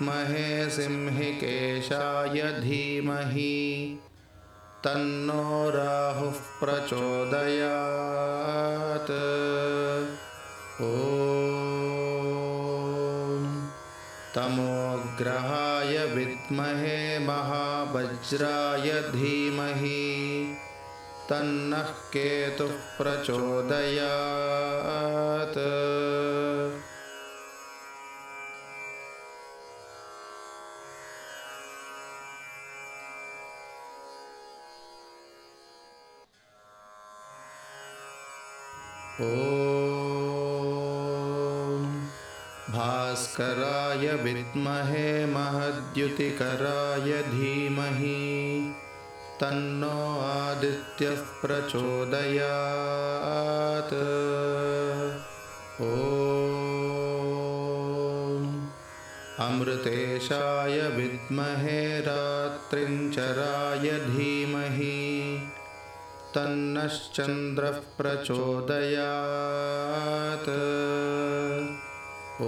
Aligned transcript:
विद्महे 0.01 0.69
सिंहिकेशाय 0.69 2.41
धीमहि। 2.41 3.99
तन्नो 4.83 5.69
राहुः 5.69 6.31
प्रचोदयात्। 6.31 9.11
ॐ 10.81 10.85
तमोग्रहाय 14.35 16.15
विद्महे 16.15 17.19
महावज्राय 17.19 19.01
धीमहि। 19.01 20.57
तन्नः 21.29 21.83
केतुः 21.83 22.67
प्रचोदयात् 22.67 25.57
ॐ 39.19 39.25
भास्कराय 42.73 44.09
विद्महे 44.23 45.07
महद्युतिकराय 45.31 47.13
धीमहि 47.29 48.19
तन्नो 49.41 49.89
आदित्यः 50.25 51.23
प्रचोदयात् 51.41 51.93
ॐ 55.87 55.89
अमृतेशाय 59.47 60.79
विद्महे 60.97 61.81
रात्रिञ्चराय 62.09 63.89
धीमहि 64.09 65.06
तन्नश्चन्द्रः 66.35 67.71
प्रचोदयात्। 67.71 68.77
ॐ 72.41 72.47